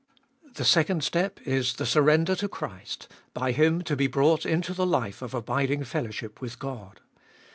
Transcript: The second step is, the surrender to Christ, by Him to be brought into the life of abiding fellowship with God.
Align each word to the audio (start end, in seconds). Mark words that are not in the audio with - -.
The 0.55 0.65
second 0.65 1.03
step 1.03 1.39
is, 1.45 1.75
the 1.75 1.85
surrender 1.85 2.33
to 2.37 2.47
Christ, 2.47 3.07
by 3.35 3.51
Him 3.51 3.83
to 3.83 3.95
be 3.95 4.07
brought 4.07 4.47
into 4.47 4.73
the 4.73 4.87
life 4.87 5.21
of 5.21 5.35
abiding 5.35 5.83
fellowship 5.83 6.41
with 6.41 6.57
God. 6.57 7.01